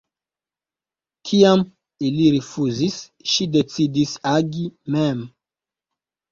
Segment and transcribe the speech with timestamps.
[1.31, 1.65] Kiam
[2.09, 2.97] ili rifuzis,
[3.35, 4.67] ŝi decidis agi
[4.99, 5.25] mem.